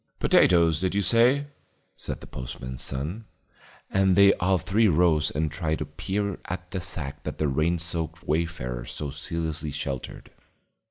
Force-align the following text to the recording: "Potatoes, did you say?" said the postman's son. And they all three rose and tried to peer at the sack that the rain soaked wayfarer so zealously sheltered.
"Potatoes, 0.19 0.79
did 0.81 0.95
you 0.95 1.03
say?" 1.03 1.45
said 1.95 2.21
the 2.21 2.25
postman's 2.25 2.81
son. 2.81 3.25
And 3.91 4.15
they 4.15 4.33
all 4.39 4.57
three 4.57 4.87
rose 4.87 5.29
and 5.29 5.51
tried 5.51 5.77
to 5.77 5.85
peer 5.85 6.39
at 6.45 6.71
the 6.71 6.81
sack 6.81 7.21
that 7.21 7.37
the 7.37 7.47
rain 7.47 7.77
soaked 7.77 8.23
wayfarer 8.23 8.85
so 8.85 9.11
zealously 9.11 9.69
sheltered. 9.69 10.31